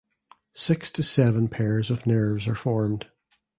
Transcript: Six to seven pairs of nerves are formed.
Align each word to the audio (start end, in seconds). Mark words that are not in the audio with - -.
Six 0.55 0.89
to 0.93 1.03
seven 1.03 1.47
pairs 1.47 1.91
of 1.91 2.07
nerves 2.07 2.47
are 2.47 2.55
formed. 2.55 3.05